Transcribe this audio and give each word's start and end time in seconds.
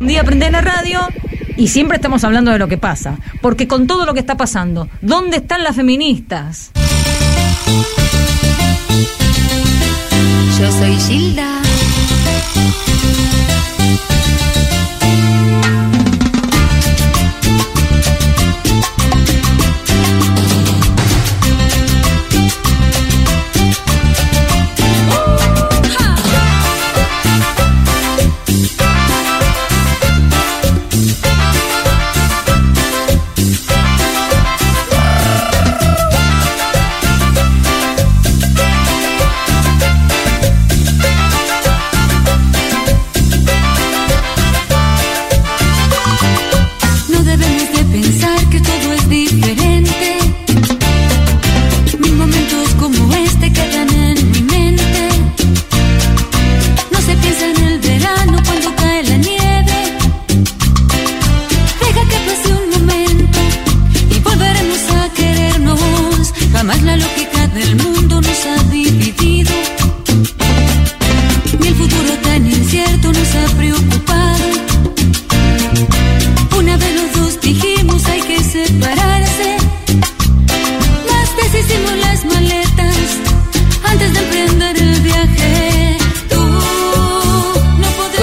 Un 0.00 0.08
día 0.08 0.24
prende 0.24 0.50
la 0.50 0.60
radio 0.60 0.98
y 1.56 1.68
siempre 1.68 1.94
estamos 1.96 2.24
hablando 2.24 2.50
de 2.50 2.58
lo 2.58 2.66
que 2.66 2.76
pasa. 2.76 3.16
Porque 3.40 3.68
con 3.68 3.86
todo 3.86 4.06
lo 4.06 4.12
que 4.12 4.18
está 4.18 4.36
pasando, 4.36 4.88
¿dónde 5.00 5.36
están 5.36 5.62
las 5.62 5.76
feministas? 5.76 6.72
Yo 10.58 10.72
soy 10.72 10.96
Gilda. 10.96 11.53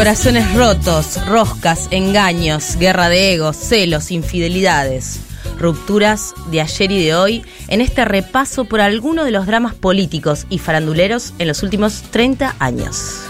Corazones 0.01 0.55
rotos, 0.55 1.23
roscas, 1.27 1.87
engaños, 1.91 2.75
guerra 2.77 3.07
de 3.07 3.35
egos, 3.35 3.55
celos, 3.55 4.09
infidelidades, 4.09 5.19
rupturas 5.59 6.33
de 6.47 6.59
ayer 6.59 6.91
y 6.91 7.05
de 7.05 7.13
hoy 7.13 7.45
en 7.67 7.81
este 7.81 8.03
repaso 8.03 8.65
por 8.65 8.81
algunos 8.81 9.25
de 9.25 9.31
los 9.31 9.45
dramas 9.45 9.75
políticos 9.75 10.47
y 10.49 10.57
faranduleros 10.57 11.35
en 11.37 11.49
los 11.49 11.61
últimos 11.61 12.01
30 12.09 12.55
años. 12.57 13.27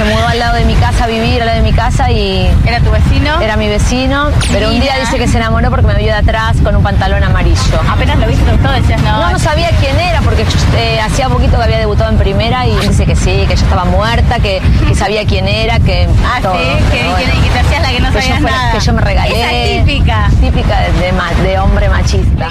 Se 0.00 0.06
mudó 0.14 0.26
al 0.28 0.38
lado 0.38 0.54
de 0.56 0.64
mi 0.64 0.74
casa 0.76 1.04
a 1.04 1.06
vivir, 1.08 1.42
al 1.42 1.46
lado 1.48 1.58
de 1.62 1.62
mi 1.70 1.74
casa 1.74 2.10
y 2.10 2.50
¿Era 2.66 2.80
tu 2.80 2.90
vecino? 2.90 3.38
era 3.42 3.56
mi 3.58 3.68
vecino. 3.68 4.30
Pero 4.50 4.70
un 4.70 4.80
día 4.80 4.96
dice 4.98 5.18
que 5.18 5.28
se 5.28 5.36
enamoró 5.36 5.68
porque 5.68 5.86
me 5.88 5.94
vio 5.96 6.06
de 6.06 6.14
atrás 6.20 6.56
con 6.64 6.74
un 6.74 6.82
pantalón 6.82 7.22
amarillo. 7.22 7.60
Apenas 7.86 8.18
lo 8.18 8.26
viste, 8.26 8.42
te 8.46 8.52
gustó, 8.52 8.72
decías 8.72 9.02
no. 9.02 9.18
No, 9.20 9.30
no 9.32 9.38
sabía 9.38 9.68
quién 9.78 10.00
era 10.00 10.22
porque 10.22 10.46
eh, 10.78 10.98
hacía 11.02 11.28
poquito 11.28 11.58
que 11.58 11.64
había 11.64 11.78
debutado 11.78 12.10
en 12.10 12.16
primera 12.16 12.66
y 12.66 12.74
dice 12.76 13.04
que 13.04 13.14
sí, 13.14 13.44
que 13.46 13.56
yo 13.56 13.62
estaba 13.64 13.84
muerta, 13.84 14.38
que, 14.38 14.62
que 14.88 14.94
sabía 14.94 15.26
quién 15.26 15.46
era, 15.46 15.78
que 15.80 16.08
Ah, 16.24 16.38
todo. 16.40 16.54
sí, 16.54 16.60
que, 16.92 17.04
bueno. 17.10 17.32
que 17.42 17.50
te 17.50 17.58
hacías 17.58 17.82
la 17.82 17.88
que 17.90 18.00
no 18.00 18.08
Que 18.08 18.14
yo 18.14 18.20
sabías 18.22 18.40
nada. 18.40 18.72
que 18.72 18.80
yo 18.80 18.92
me 18.94 19.00
regalé. 19.02 19.40
Esa 19.42 19.84
típica. 19.84 20.28
Típica 20.40 20.80
de, 20.80 20.92
de 20.92 21.48
de 21.50 21.58
hombre 21.58 21.88
machista. 21.90 22.48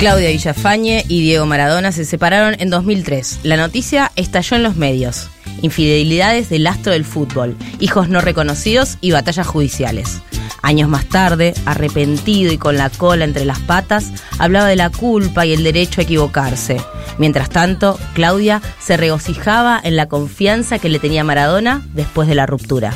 Claudia 0.00 0.30
Villafañe 0.30 1.04
y 1.08 1.20
Diego 1.20 1.44
Maradona 1.44 1.92
se 1.92 2.06
separaron 2.06 2.56
en 2.58 2.70
2003. 2.70 3.40
La 3.42 3.58
noticia 3.58 4.10
estalló 4.16 4.56
en 4.56 4.62
los 4.62 4.74
medios. 4.76 5.28
Infidelidades 5.60 6.48
del 6.48 6.66
astro 6.68 6.92
del 6.92 7.04
fútbol, 7.04 7.54
hijos 7.80 8.08
no 8.08 8.22
reconocidos 8.22 8.96
y 9.02 9.10
batallas 9.10 9.46
judiciales. 9.46 10.22
Años 10.62 10.88
más 10.88 11.04
tarde, 11.04 11.52
arrepentido 11.66 12.50
y 12.50 12.56
con 12.56 12.78
la 12.78 12.88
cola 12.88 13.26
entre 13.26 13.44
las 13.44 13.58
patas, 13.58 14.10
hablaba 14.38 14.68
de 14.68 14.76
la 14.76 14.88
culpa 14.88 15.44
y 15.44 15.52
el 15.52 15.64
derecho 15.64 16.00
a 16.00 16.04
equivocarse. 16.04 16.78
Mientras 17.18 17.50
tanto, 17.50 18.00
Claudia 18.14 18.62
se 18.80 18.96
regocijaba 18.96 19.78
en 19.84 19.96
la 19.96 20.08
confianza 20.08 20.78
que 20.78 20.88
le 20.88 20.98
tenía 20.98 21.24
Maradona 21.24 21.82
después 21.92 22.26
de 22.26 22.36
la 22.36 22.46
ruptura. 22.46 22.94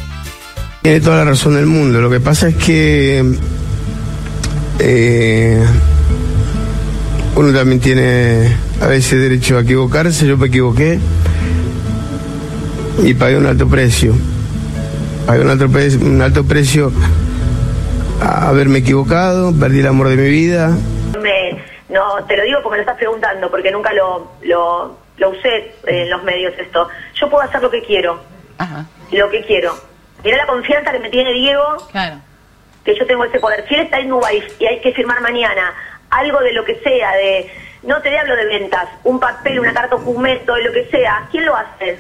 Tiene 0.81 1.01
toda 1.01 1.19
la 1.19 1.25
razón 1.25 1.55
del 1.55 1.67
mundo. 1.67 2.01
Lo 2.01 2.09
que 2.09 2.21
pasa 2.21 2.49
es 2.49 2.57
que 2.57 3.37
eh, 4.79 5.67
uno 7.37 7.53
también 7.53 7.81
tiene 7.81 8.57
a 8.81 8.87
veces 8.87 9.21
derecho 9.21 9.59
a 9.59 9.63
equivocarse. 9.63 10.27
Yo 10.27 10.37
me 10.37 10.47
equivoqué 10.47 10.99
y 13.03 13.15
pagué 13.15 13.37
un 13.37 13.47
alto 13.47 13.69
precio. 13.69 14.15
Pagué 15.27 15.41
un 15.41 15.51
alto, 15.51 15.69
pre- 15.69 15.97
un 15.97 16.21
alto 16.23 16.45
precio 16.45 16.93
a 18.21 18.49
haberme 18.49 18.79
equivocado, 18.79 19.53
perdí 19.59 19.81
el 19.81 19.87
amor 19.87 20.09
de 20.09 20.17
mi 20.17 20.29
vida. 20.29 20.77
Me- 21.21 21.63
no, 21.89 22.25
te 22.27 22.37
lo 22.37 22.43
digo 22.45 22.59
porque 22.63 22.71
me 22.73 22.77
lo 22.79 22.83
estás 22.83 22.97
preguntando, 22.99 23.51
porque 23.51 23.71
nunca 23.71 23.93
lo, 23.93 24.33
lo, 24.43 24.97
lo 25.17 25.31
usé 25.31 25.75
en 25.87 26.11
los 26.11 26.23
medios 26.25 26.53
esto. 26.59 26.89
Yo 27.21 27.31
puedo 27.31 27.43
hacer 27.43 27.63
lo 27.63 27.71
que 27.71 27.83
quiero, 27.83 28.21
Ajá, 28.59 28.87
lo 29.13 29.31
que 29.31 29.43
quiero. 29.45 29.75
Mirá 30.25 30.37
la 30.39 30.47
confianza 30.47 30.93
que 30.93 30.99
me 31.01 31.11
tiene 31.11 31.33
Diego, 31.35 31.63
claro. 31.91 32.17
que 32.85 32.95
yo 32.99 33.07
tengo 33.07 33.25
ese 33.25 33.39
poder. 33.41 33.65
Si 33.69 33.75
él 33.75 33.83
está 33.83 33.99
en 34.01 34.09
Dubái 34.09 34.43
y 34.59 34.65
hay 34.67 34.81
que 34.81 34.93
firmar 34.93 35.21
mañana 35.21 35.73
algo 36.15 36.41
de 36.41 36.53
lo 36.53 36.65
que 36.65 36.81
sea, 36.81 37.13
de 37.13 37.51
no 37.83 38.01
te 38.01 38.19
hablo 38.19 38.37
de 38.37 38.47
ventas, 38.47 38.89
un 39.05 39.21
papel, 39.21 39.61
una 39.61 39.75
carta 39.75 39.97
documento, 39.97 40.55
de 40.55 40.65
lo 40.65 40.73
que 40.73 40.87
sea, 40.91 41.29
¿quién 41.31 41.45
lo 41.45 41.55
hace? 41.55 41.99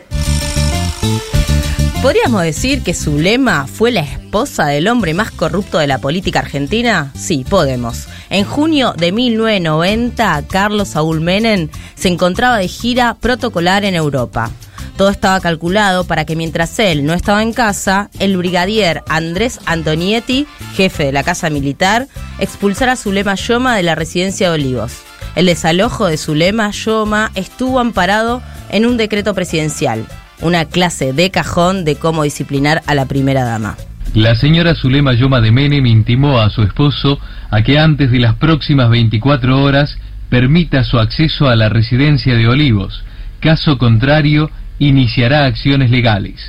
¿Podríamos 2.00 2.42
decir 2.42 2.82
que 2.82 2.92
Zulema 2.92 3.66
fue 3.66 3.90
la 3.90 4.00
esposa 4.00 4.66
del 4.66 4.88
hombre 4.88 5.14
más 5.14 5.30
corrupto 5.30 5.78
de 5.78 5.86
la 5.86 5.98
política 5.98 6.40
argentina? 6.40 7.10
Sí, 7.14 7.46
podemos. 7.48 8.08
En 8.28 8.44
junio 8.44 8.92
de 8.94 9.10
1990, 9.10 10.42
Carlos 10.50 10.88
Saúl 10.88 11.22
Menem 11.22 11.70
se 11.94 12.08
encontraba 12.08 12.58
de 12.58 12.68
gira 12.68 13.16
protocolar 13.18 13.86
en 13.86 13.94
Europa. 13.94 14.50
Todo 14.96 15.10
estaba 15.10 15.40
calculado 15.40 16.04
para 16.04 16.24
que 16.24 16.36
mientras 16.36 16.78
él 16.78 17.04
no 17.04 17.14
estaba 17.14 17.42
en 17.42 17.52
casa, 17.52 18.10
el 18.20 18.36
brigadier 18.36 19.02
Andrés 19.08 19.58
Antonietti, 19.66 20.46
jefe 20.76 21.06
de 21.06 21.12
la 21.12 21.24
Casa 21.24 21.50
Militar, 21.50 22.06
expulsara 22.38 22.92
a 22.92 22.96
Zulema 22.96 23.34
Yoma 23.34 23.74
de 23.74 23.82
la 23.82 23.96
residencia 23.96 24.48
de 24.48 24.54
Olivos. 24.54 25.02
El 25.34 25.46
desalojo 25.46 26.06
de 26.06 26.16
Zulema 26.16 26.70
Yoma 26.70 27.32
estuvo 27.34 27.80
amparado 27.80 28.40
en 28.70 28.86
un 28.86 28.96
decreto 28.96 29.34
presidencial, 29.34 30.06
una 30.40 30.64
clase 30.64 31.12
de 31.12 31.30
cajón 31.32 31.84
de 31.84 31.96
cómo 31.96 32.22
disciplinar 32.22 32.82
a 32.86 32.94
la 32.94 33.06
primera 33.06 33.42
dama. 33.42 33.76
La 34.14 34.36
señora 34.36 34.76
Zulema 34.76 35.12
Yoma 35.14 35.40
de 35.40 35.50
Menem 35.50 35.86
intimó 35.86 36.38
a 36.38 36.50
su 36.50 36.62
esposo 36.62 37.18
a 37.50 37.62
que 37.62 37.80
antes 37.80 38.12
de 38.12 38.20
las 38.20 38.36
próximas 38.36 38.90
24 38.90 39.60
horas 39.60 39.96
permita 40.28 40.84
su 40.84 41.00
acceso 41.00 41.48
a 41.48 41.56
la 41.56 41.68
residencia 41.68 42.36
de 42.36 42.46
Olivos. 42.46 43.02
Caso 43.40 43.76
contrario, 43.76 44.50
iniciará 44.78 45.46
acciones 45.46 45.90
legales. 45.90 46.40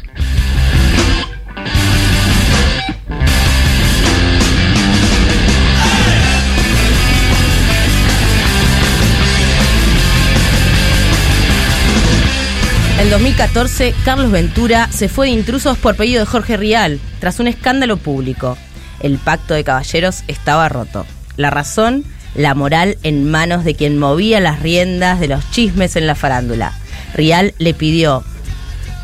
En 12.98 13.12
2014, 13.12 13.94
Carlos 14.04 14.32
Ventura 14.32 14.90
se 14.92 15.10
fue 15.10 15.28
de 15.28 15.34
intrusos 15.34 15.78
por 15.78 15.96
pedido 15.96 16.22
de 16.22 16.26
Jorge 16.26 16.58
Rial, 16.58 17.00
tras 17.20 17.40
un 17.40 17.48
escándalo 17.48 17.98
público. 17.98 18.58
El 19.00 19.20
pacto 19.20 19.54
de 19.54 19.64
caballeros 19.64 20.24
estaba 20.28 20.70
roto. 20.70 21.06
La 21.38 21.52
razón, 21.52 22.04
la 22.34 22.56
moral 22.56 22.98
en 23.04 23.30
manos 23.30 23.64
de 23.64 23.76
quien 23.76 24.00
movía 24.00 24.40
las 24.40 24.62
riendas 24.62 25.20
de 25.20 25.28
los 25.28 25.52
chismes 25.52 25.96
en 25.98 26.08
la 26.08 26.16
farándula. 26.16 26.74
Rial 27.16 27.54
le 27.58 27.74
pidió 27.74 28.24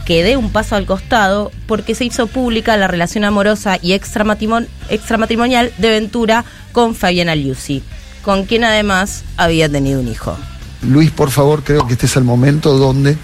que 0.06 0.24
dé 0.24 0.36
un 0.36 0.52
paso 0.52 0.76
al 0.76 0.86
costado 0.86 1.52
porque 1.68 1.96
se 1.96 2.06
hizo 2.06 2.28
pública 2.28 2.76
la 2.78 2.88
relación 2.88 3.24
amorosa 3.24 3.78
y 3.82 3.94
extramatrimonial 3.94 5.74
de 5.78 5.90
Ventura 5.90 6.44
con 6.72 6.96
Fabiana 6.96 7.36
Liuzzi, 7.36 7.84
con 8.24 8.46
quien 8.46 8.64
además 8.64 9.24
había 9.38 9.70
tenido 9.70 10.00
un 10.00 10.08
hijo. 10.08 10.36
Luis, 10.82 11.12
por 11.12 11.30
favor, 11.30 11.64
creo 11.64 11.86
que 11.88 11.94
este 11.94 12.08
es 12.08 12.16
el 12.18 12.24
momento 12.24 12.78
donde 12.78 13.16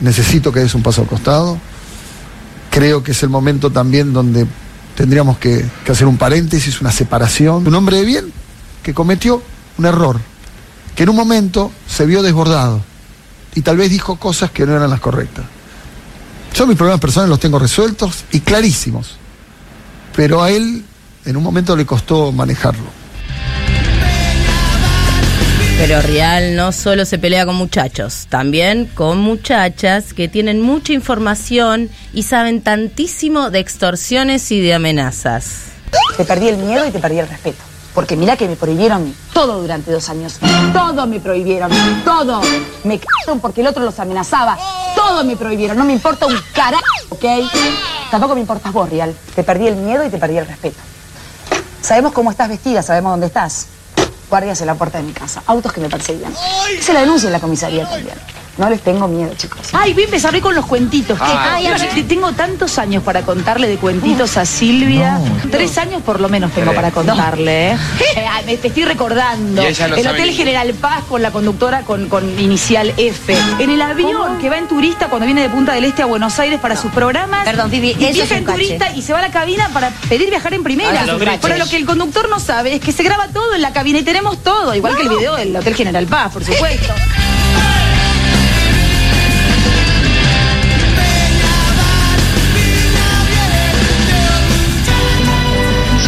necesito 0.00 0.50
que 0.52 0.60
des 0.60 0.74
un 0.74 0.82
paso 0.82 1.02
al 1.02 1.06
costado. 1.06 1.58
Creo 2.70 3.02
que 3.02 3.12
es 3.12 3.22
el 3.22 3.28
momento 3.28 3.70
también 3.70 4.12
donde 4.12 4.46
tendríamos 4.96 5.38
que, 5.38 5.64
que 5.84 5.92
hacer 5.92 6.06
un 6.06 6.16
paréntesis, 6.16 6.80
una 6.80 6.90
separación. 6.90 7.66
Un 7.66 7.74
hombre 7.74 7.98
de 7.98 8.04
bien 8.04 8.32
que 8.82 8.94
cometió 8.94 9.42
un 9.76 9.86
error, 9.86 10.18
que 10.94 11.02
en 11.02 11.10
un 11.10 11.16
momento 11.16 11.70
se 11.86 12.06
vio 12.06 12.22
desbordado 12.22 12.89
y 13.54 13.62
tal 13.62 13.76
vez 13.76 13.90
dijo 13.90 14.16
cosas 14.16 14.50
que 14.50 14.66
no 14.66 14.76
eran 14.76 14.90
las 14.90 15.00
correctas. 15.00 15.44
Yo 16.54 16.66
mis 16.66 16.76
problemas 16.76 17.00
personales 17.00 17.30
los 17.30 17.40
tengo 17.40 17.58
resueltos 17.58 18.24
y 18.32 18.40
clarísimos. 18.40 19.16
Pero 20.14 20.42
a 20.42 20.50
él 20.50 20.84
en 21.24 21.36
un 21.36 21.42
momento 21.42 21.76
le 21.76 21.86
costó 21.86 22.32
manejarlo. 22.32 23.00
Pero 25.78 26.02
Real 26.02 26.56
no 26.56 26.72
solo 26.72 27.06
se 27.06 27.18
pelea 27.18 27.46
con 27.46 27.54
muchachos, 27.54 28.26
también 28.28 28.84
con 28.84 29.18
muchachas 29.18 30.12
que 30.12 30.28
tienen 30.28 30.60
mucha 30.60 30.92
información 30.92 31.88
y 32.12 32.24
saben 32.24 32.60
tantísimo 32.60 33.48
de 33.50 33.60
extorsiones 33.60 34.50
y 34.52 34.60
de 34.60 34.74
amenazas. 34.74 35.70
Te 36.18 36.24
perdí 36.26 36.48
el 36.48 36.58
miedo 36.58 36.86
y 36.86 36.90
te 36.90 36.98
perdí 36.98 37.20
el 37.20 37.28
respeto. 37.28 37.69
Porque 37.94 38.16
mira 38.16 38.36
que 38.36 38.46
me 38.46 38.56
prohibieron 38.56 39.14
todo 39.32 39.60
durante 39.60 39.90
dos 39.90 40.08
años. 40.08 40.38
Todo 40.72 41.06
me 41.06 41.18
prohibieron. 41.20 41.70
Todo. 42.04 42.40
Me 42.84 42.98
cagaron 42.98 43.40
porque 43.40 43.62
el 43.62 43.66
otro 43.66 43.84
los 43.84 43.98
amenazaba. 43.98 44.56
Todo 44.94 45.24
me 45.24 45.36
prohibieron. 45.36 45.76
No 45.76 45.84
me 45.84 45.92
importa 45.92 46.26
un 46.26 46.38
carajo, 46.54 46.84
¿ok? 47.08 47.24
Tampoco 48.10 48.34
me 48.34 48.40
importas 48.40 48.72
vos, 48.72 48.88
Real. 48.88 49.14
Te 49.34 49.42
perdí 49.42 49.66
el 49.66 49.76
miedo 49.76 50.04
y 50.04 50.10
te 50.10 50.18
perdí 50.18 50.38
el 50.38 50.46
respeto. 50.46 50.78
Sabemos 51.82 52.12
cómo 52.12 52.30
estás 52.30 52.48
vestida, 52.48 52.82
sabemos 52.82 53.12
dónde 53.12 53.26
estás. 53.26 53.66
Guardias 54.28 54.60
en 54.60 54.68
la 54.68 54.74
puerta 54.74 54.98
de 54.98 55.04
mi 55.04 55.12
casa. 55.12 55.42
Autos 55.46 55.72
que 55.72 55.80
me 55.80 55.88
perseguían. 55.88 56.32
Se 56.80 56.92
la 56.92 57.00
denuncia 57.00 57.26
en 57.26 57.32
la 57.32 57.40
comisaría 57.40 57.88
también. 57.88 58.16
No 58.60 58.68
les 58.68 58.82
tengo 58.82 59.08
miedo, 59.08 59.32
chicos. 59.38 59.68
Ay, 59.72 59.94
voy 59.94 60.02
a 60.02 60.04
empezar 60.04 60.34
hoy 60.34 60.42
con 60.42 60.54
los 60.54 60.66
cuentitos. 60.66 61.18
¿Qué? 61.18 61.24
Ay, 61.24 61.66
Ay, 61.66 61.66
ay, 61.80 61.88
ay, 61.94 62.02
tengo 62.02 62.30
tantos 62.32 62.76
años 62.78 63.02
para 63.02 63.22
contarle 63.22 63.66
de 63.68 63.76
cuentitos 63.78 64.36
a 64.36 64.44
Silvia. 64.44 65.18
Tres 65.50 65.78
años 65.78 66.02
por 66.02 66.20
lo 66.20 66.28
menos 66.28 66.52
tengo 66.52 66.74
para 66.74 66.90
contarle. 66.90 67.70
¿eh? 67.72 67.76
Eh, 68.16 68.26
ay, 68.28 68.44
me 68.44 68.56
te 68.56 68.68
estoy 68.68 68.84
recordando. 68.84 69.62
Y 69.62 69.66
ella 69.66 69.88
no 69.88 69.94
el 69.96 70.02
sabe 70.02 70.16
Hotel 70.18 70.30
ni- 70.30 70.36
General 70.36 70.74
Paz 70.74 71.04
con 71.08 71.22
la 71.22 71.30
conductora 71.30 71.82
con, 71.82 72.08
con 72.08 72.38
inicial 72.40 72.92
F. 72.98 73.34
En 73.60 73.70
el 73.70 73.80
avión 73.80 74.36
que 74.40 74.50
va 74.50 74.58
en 74.58 74.66
turista 74.68 75.06
cuando 75.08 75.24
viene 75.26 75.40
de 75.42 75.48
Punta 75.48 75.72
del 75.72 75.84
Este 75.84 76.02
a 76.02 76.06
Buenos 76.06 76.38
Aires 76.38 76.58
para 76.60 76.76
sus 76.76 76.90
programas. 76.92 77.44
Perdón, 77.46 77.70
Vivi, 77.70 77.96
y 77.98 78.04
eso 78.04 78.08
es 78.08 78.14
viaja 78.14 78.34
un 78.34 78.38
en 78.40 78.44
cache. 78.44 78.58
turista 78.58 78.90
y 78.94 79.00
se 79.02 79.12
va 79.12 79.20
a 79.20 79.22
la 79.22 79.30
cabina 79.30 79.70
para 79.72 79.90
pedir 80.08 80.28
viajar 80.28 80.52
en 80.52 80.62
primera. 80.64 81.06
Ah. 81.08 81.38
Pero 81.40 81.56
lo 81.56 81.66
que 81.66 81.76
el 81.76 81.86
conductor 81.86 82.28
no 82.28 82.40
sabe 82.40 82.74
es 82.74 82.80
que 82.80 82.92
se 82.92 83.02
graba 83.04 83.28
todo 83.28 83.54
en 83.54 83.62
la 83.62 83.72
cabina 83.72 84.00
y 84.00 84.02
tenemos 84.02 84.42
todo, 84.42 84.74
igual 84.74 84.96
que 84.96 85.02
el 85.02 85.08
video 85.08 85.36
del 85.36 85.56
Hotel 85.56 85.74
General 85.74 86.04
Paz, 86.06 86.32
por 86.32 86.44
supuesto. 86.44 86.92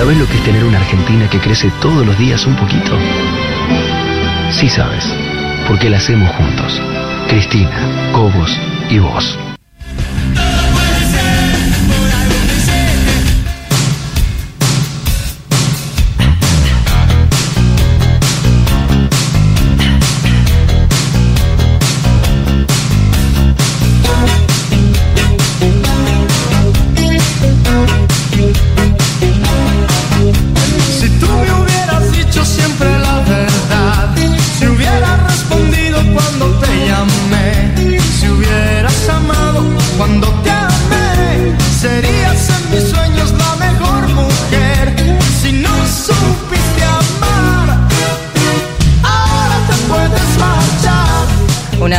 ¿Sabes 0.02 0.18
lo 0.18 0.26
que 0.26 0.34
es 0.34 0.42
tener 0.42 0.64
una 0.64 0.78
Argentina 0.78 1.30
que 1.30 1.38
crece 1.38 1.70
todos 1.80 2.04
los 2.04 2.18
días 2.18 2.44
un 2.44 2.56
poquito? 2.56 2.98
Sí 4.50 4.68
sabes, 4.68 5.04
porque 5.68 5.88
la 5.88 5.98
hacemos 5.98 6.28
juntos. 6.34 6.82
Cristina, 7.28 8.10
Cobos 8.12 8.50
y 8.90 8.98
vos. 8.98 9.38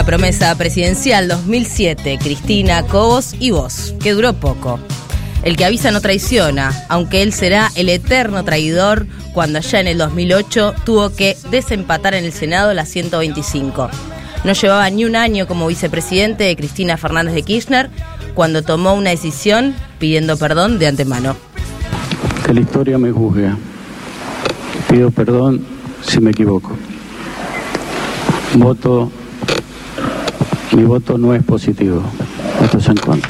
Promesa 0.06 0.54
presidencial 0.58 1.28
2007, 1.28 2.20
Cristina, 2.22 2.84
Cobos 2.84 3.36
y 3.40 3.52
vos, 3.52 3.94
que 4.02 4.14
duró 4.14 4.34
poco. 4.34 4.80
El 5.44 5.56
que 5.56 5.66
avisa 5.66 5.92
no 5.92 6.02
traiciona, 6.02 6.86
aunque 6.90 7.22
él 7.22 7.34
será 7.34 7.72
el 7.76 7.90
eterno 7.90 8.44
traidor 8.44 9.08
cuando 9.34 9.60
allá 9.60 9.80
en 9.80 9.88
el 9.88 9.98
2008 9.98 10.76
tuvo 10.86 11.10
que 11.12 11.38
desempatar 11.52 12.14
en 12.16 12.26
el 12.26 12.34
Senado 12.34 12.74
la 12.74 12.86
125. 12.86 13.90
No 14.44 14.54
llevaba 14.54 14.90
ni 14.90 15.06
un 15.06 15.16
año 15.16 15.48
como 15.48 15.68
vicepresidente 15.68 16.44
de 16.44 16.56
Cristina 16.56 16.98
Fernández 16.98 17.34
de 17.34 17.44
Kirchner 17.44 17.90
cuando 18.34 18.62
tomó 18.62 18.94
una 18.94 19.12
decisión 19.12 19.74
pidiendo 20.00 20.38
perdón 20.38 20.80
de 20.80 20.88
antemano. 20.88 21.36
Que 22.46 22.54
la 22.54 22.60
historia 22.60 22.98
me 22.98 23.12
juzgue. 23.12 23.52
Pido 24.90 25.12
perdón 25.12 25.66
si 26.02 26.20
me 26.20 26.32
equivoco. 26.32 26.76
Voto. 28.56 29.12
Mi 30.76 30.84
voto 30.84 31.18
no 31.18 31.34
es 31.36 31.44
positivo. 31.44 32.02
Voto 32.60 32.78
es 32.80 32.88
en 32.88 32.98
contra. 32.98 33.30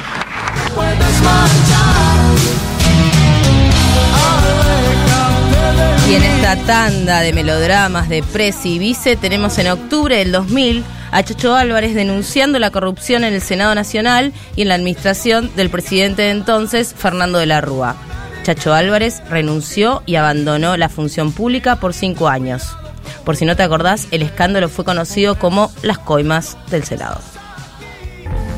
Y 6.08 6.14
en 6.14 6.22
esta 6.22 6.56
tanda 6.66 7.20
de 7.20 7.32
melodramas 7.32 8.08
de 8.08 8.22
Presi 8.22 8.74
y 8.74 8.78
Vice 8.78 9.16
tenemos 9.16 9.58
en 9.58 9.68
octubre 9.68 10.16
del 10.16 10.32
2000 10.32 10.84
a 11.10 11.22
Chacho 11.22 11.54
Álvarez 11.54 11.94
denunciando 11.94 12.58
la 12.58 12.70
corrupción 12.70 13.24
en 13.24 13.34
el 13.34 13.40
Senado 13.40 13.74
Nacional 13.74 14.32
y 14.56 14.62
en 14.62 14.68
la 14.68 14.74
administración 14.74 15.50
del 15.54 15.70
presidente 15.70 16.22
de 16.22 16.30
entonces, 16.30 16.94
Fernando 16.96 17.38
de 17.38 17.46
la 17.46 17.60
Rúa. 17.60 17.96
Chacho 18.42 18.74
Álvarez 18.74 19.22
renunció 19.28 20.02
y 20.06 20.16
abandonó 20.16 20.76
la 20.76 20.88
función 20.88 21.32
pública 21.32 21.76
por 21.76 21.94
cinco 21.94 22.28
años. 22.28 22.76
Por 23.24 23.36
si 23.36 23.44
no 23.44 23.56
te 23.56 23.62
acordás, 23.62 24.08
el 24.10 24.22
escándalo 24.22 24.68
fue 24.68 24.84
conocido 24.84 25.38
como 25.38 25.70
las 25.82 25.98
coimas 25.98 26.56
del 26.70 26.84
Senado. 26.84 27.20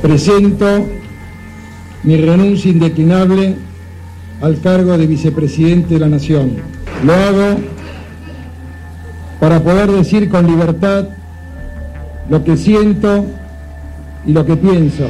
Presento 0.03 0.87
mi 2.03 2.17
renuncia 2.17 2.71
indeclinable 2.71 3.57
al 4.41 4.61
cargo 4.61 4.97
de 4.97 5.07
vicepresidente 5.07 5.95
de 5.95 6.01
la 6.01 6.09
Nación. 6.09 6.57
Lo 7.05 7.15
hago 7.15 7.59
para 9.41 9.63
poder 9.63 9.91
decir 9.91 10.29
con 10.29 10.47
libertad 10.47 11.07
lo 12.29 12.43
que 12.45 12.57
siento 12.57 13.25
y 14.27 14.33
lo 14.33 14.45
que 14.45 14.57
pienso. 14.57 15.09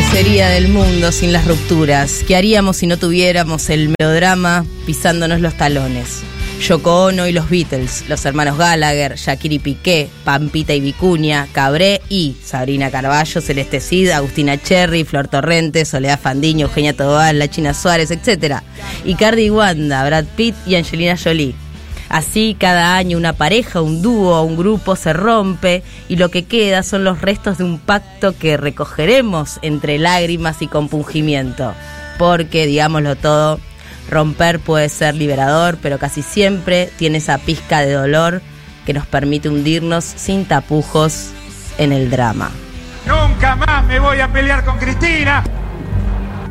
¿Qué 0.00 0.06
sería 0.16 0.48
del 0.48 0.68
mundo 0.68 1.12
sin 1.12 1.30
las 1.30 1.46
rupturas? 1.46 2.24
¿Qué 2.26 2.34
haríamos 2.34 2.78
si 2.78 2.86
no 2.86 2.96
tuviéramos 2.96 3.68
el 3.68 3.94
melodrama 3.98 4.64
pisándonos 4.86 5.42
los 5.42 5.52
talones? 5.58 6.22
Yoko 6.66 7.04
Ono 7.04 7.28
y 7.28 7.32
los 7.32 7.50
Beatles, 7.50 8.04
los 8.08 8.24
hermanos 8.24 8.56
Gallagher, 8.56 9.16
Shakira 9.16 9.54
y 9.54 9.58
Piqué, 9.58 10.08
Pampita 10.24 10.72
y 10.72 10.80
Vicuña, 10.80 11.48
Cabré 11.52 12.00
y 12.08 12.34
Sabrina 12.42 12.90
Carballo, 12.90 13.42
Celeste 13.42 13.80
Cid, 13.80 14.08
Agustina 14.08 14.56
Cherry, 14.56 15.04
Flor 15.04 15.28
Torrente, 15.28 15.84
Soledad 15.84 16.18
Fandiño, 16.18 16.68
Eugenia 16.68 16.96
Tobal, 16.96 17.38
La 17.38 17.50
China 17.50 17.74
Suárez, 17.74 18.10
etc. 18.10 18.62
Y 19.04 19.50
Wanda, 19.50 20.06
Brad 20.06 20.24
Pitt 20.34 20.54
y 20.66 20.76
Angelina 20.76 21.18
Jolie. 21.22 21.54
Así 22.10 22.56
cada 22.58 22.96
año 22.96 23.16
una 23.16 23.34
pareja, 23.34 23.80
un 23.80 24.02
dúo, 24.02 24.42
un 24.42 24.56
grupo 24.56 24.96
se 24.96 25.12
rompe 25.12 25.84
y 26.08 26.16
lo 26.16 26.28
que 26.28 26.44
queda 26.44 26.82
son 26.82 27.04
los 27.04 27.22
restos 27.22 27.58
de 27.58 27.64
un 27.64 27.78
pacto 27.78 28.36
que 28.36 28.56
recogeremos 28.56 29.60
entre 29.62 29.96
lágrimas 29.96 30.60
y 30.60 30.66
compungimiento. 30.66 31.72
Porque, 32.18 32.66
digámoslo 32.66 33.14
todo, 33.14 33.60
romper 34.10 34.58
puede 34.58 34.88
ser 34.88 35.14
liberador, 35.14 35.78
pero 35.80 36.00
casi 36.00 36.22
siempre 36.22 36.90
tiene 36.98 37.18
esa 37.18 37.38
pizca 37.38 37.78
de 37.78 37.92
dolor 37.92 38.42
que 38.84 38.92
nos 38.92 39.06
permite 39.06 39.48
hundirnos 39.48 40.04
sin 40.04 40.46
tapujos 40.46 41.30
en 41.78 41.92
el 41.92 42.10
drama. 42.10 42.50
Nunca 43.06 43.54
más 43.54 43.86
me 43.86 44.00
voy 44.00 44.18
a 44.18 44.32
pelear 44.32 44.64
con 44.64 44.78
Cristina. 44.78 45.44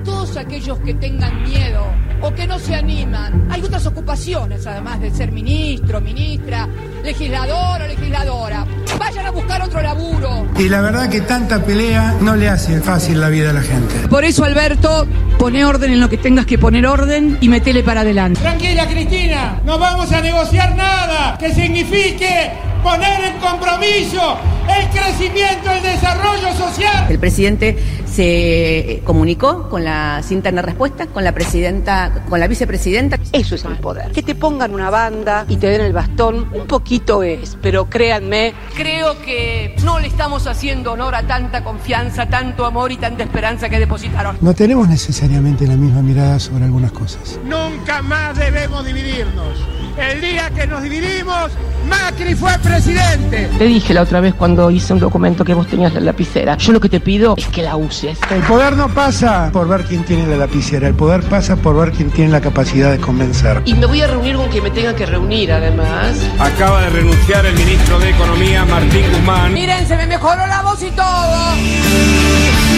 Todos 0.05 0.37
aquellos 0.37 0.79
que 0.79 0.93
tengan 0.93 1.43
miedo 1.43 1.85
o 2.21 2.33
que 2.33 2.47
no 2.47 2.59
se 2.59 2.75
animan, 2.75 3.47
hay 3.49 3.61
otras 3.61 3.85
ocupaciones 3.85 4.65
además 4.67 4.99
de 4.99 5.11
ser 5.11 5.31
ministro, 5.31 6.01
ministra, 6.01 6.67
legislador 7.03 7.81
o 7.81 7.87
legisladora. 7.87 8.65
Vayan 8.97 9.25
a 9.25 9.31
buscar 9.31 9.61
otro 9.61 9.81
laburo. 9.81 10.47
Y 10.57 10.67
la 10.67 10.81
verdad 10.81 11.09
que 11.09 11.21
tanta 11.21 11.63
pelea 11.63 12.15
no 12.21 12.35
le 12.35 12.49
hace 12.49 12.81
fácil 12.81 13.21
la 13.21 13.29
vida 13.29 13.51
a 13.51 13.53
la 13.53 13.61
gente. 13.61 14.07
Por 14.09 14.23
eso, 14.23 14.43
Alberto, 14.43 15.07
pone 15.37 15.63
orden 15.63 15.91
en 15.91 15.99
lo 15.99 16.09
que 16.09 16.17
tengas 16.17 16.45
que 16.45 16.57
poner 16.57 16.85
orden 16.85 17.37
y 17.41 17.49
metele 17.49 17.83
para 17.83 18.01
adelante. 18.01 18.41
Tranquila, 18.41 18.87
Cristina, 18.87 19.61
no 19.65 19.77
vamos 19.77 20.11
a 20.11 20.21
negociar 20.21 20.75
nada 20.75 21.37
que 21.37 21.53
signifique 21.53 22.51
poner 22.83 23.25
en 23.25 23.37
compromiso 23.39 24.37
el 24.67 24.87
crecimiento, 24.89 25.71
el 25.71 25.83
desarrollo 25.83 26.53
social. 26.53 27.07
El 27.09 27.19
presidente 27.19 27.77
se 28.09 29.01
comunicó 29.05 29.69
con 29.69 29.83
la 29.83 30.21
cinta 30.23 30.51
de 30.51 30.61
respuesta, 30.61 31.07
con 31.07 31.23
la 31.23 31.31
presidenta, 31.31 32.23
con 32.27 32.39
la 32.39 32.47
vicepresidenta. 32.47 33.17
Eso 33.31 33.55
es 33.55 33.65
el 33.65 33.77
poder. 33.77 34.11
Que 34.11 34.23
te 34.23 34.35
pongan 34.35 34.73
una 34.73 34.89
banda 34.89 35.45
y 35.47 35.57
te 35.57 35.67
den 35.67 35.81
el 35.81 35.93
bastón, 35.93 36.49
un 36.53 36.67
poquito 36.67 37.23
es, 37.23 37.57
pero 37.61 37.89
créanme. 37.89 38.53
Creo 38.75 39.19
que 39.21 39.75
no 39.83 39.99
le 39.99 40.07
estamos 40.07 40.47
haciendo 40.47 40.93
honor 40.93 41.15
a 41.15 41.23
tanta 41.27 41.63
confianza, 41.63 42.27
tanto 42.27 42.65
amor 42.65 42.91
y 42.91 42.97
tanta 42.97 43.23
esperanza 43.23 43.69
que 43.69 43.79
depositaron. 43.79 44.37
No 44.41 44.53
tenemos 44.53 44.87
necesariamente 44.87 45.67
la 45.67 45.75
misma 45.75 46.01
mirada 46.01 46.39
sobre 46.39 46.65
algunas 46.65 46.91
cosas. 46.91 47.39
Nunca 47.45 48.01
más 48.01 48.37
debemos 48.37 48.85
dividirnos. 48.85 49.57
El 49.99 50.21
día 50.21 50.49
que 50.51 50.65
nos 50.65 50.81
dividimos, 50.81 51.51
Macri 51.87 52.33
fue 52.33 52.57
presidente. 52.59 53.49
Te 53.57 53.65
dije 53.65 53.93
la 53.93 54.03
otra 54.03 54.21
vez 54.21 54.33
cuando 54.33 54.71
hice 54.71 54.93
un 54.93 54.99
documento 54.99 55.43
que 55.43 55.53
vos 55.53 55.67
tenías 55.67 55.93
la 55.93 55.99
lapicera. 55.99 56.55
Yo 56.57 56.71
lo 56.71 56.79
que 56.79 56.87
te 56.87 57.01
pido 57.01 57.35
es 57.37 57.47
que 57.47 57.63
la 57.63 57.75
uses. 57.75 58.17
El 58.31 58.41
poder 58.43 58.77
no 58.77 58.87
pasa 58.87 59.49
por 59.51 59.67
ver 59.67 59.83
quién 59.83 60.05
tiene 60.05 60.25
la 60.25 60.37
lapicera, 60.37 60.87
el 60.87 60.93
poder 60.93 61.21
pasa 61.23 61.57
por 61.57 61.75
ver 61.75 61.91
quién 61.91 62.11
tiene 62.11 62.31
la 62.31 62.39
capacidad 62.39 62.91
de 62.91 62.99
convencer. 62.99 63.61
Y 63.65 63.73
me 63.73 63.85
voy 63.85 64.01
a 64.01 64.07
reunir 64.07 64.37
con 64.37 64.47
quien 64.49 64.63
me 64.63 64.71
tenga 64.71 64.95
que 64.95 65.05
reunir, 65.05 65.51
además. 65.51 66.17
Acaba 66.39 66.83
de 66.83 66.89
renunciar 66.91 67.45
el 67.45 67.55
ministro 67.55 67.99
de 67.99 68.11
Economía, 68.11 68.63
Martín 68.65 69.03
Guzmán. 69.11 69.53
Miren, 69.53 69.85
se 69.85 69.97
me 69.97 70.07
mejoró 70.07 70.47
la 70.47 70.61
voz 70.61 70.81
y 70.81 70.91
todo. 70.91 72.68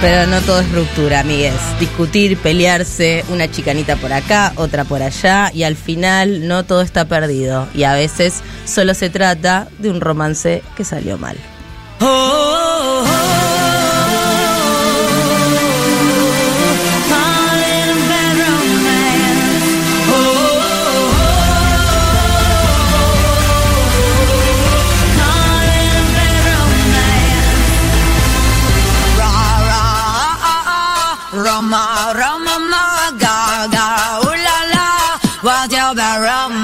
Pero 0.00 0.28
no 0.28 0.40
todo 0.42 0.60
es 0.60 0.70
ruptura, 0.70 1.20
amigues. 1.20 1.54
Discutir, 1.80 2.38
pelearse, 2.38 3.24
una 3.30 3.50
chicanita 3.50 3.96
por 3.96 4.12
acá, 4.12 4.52
otra 4.54 4.84
por 4.84 5.02
allá, 5.02 5.50
y 5.52 5.64
al 5.64 5.74
final 5.74 6.46
no 6.46 6.64
todo 6.64 6.82
está 6.82 7.06
perdido. 7.06 7.66
Y 7.74 7.82
a 7.82 7.94
veces 7.94 8.42
solo 8.64 8.94
se 8.94 9.10
trata 9.10 9.66
de 9.78 9.90
un 9.90 10.00
romance 10.00 10.62
que 10.76 10.84
salió 10.84 11.18
mal. 11.18 11.36
Rama, 12.00 12.47
round 35.96 36.52
and 36.52 36.57